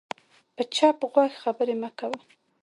[0.55, 2.19] په چپ غوږ خبرې مه کوه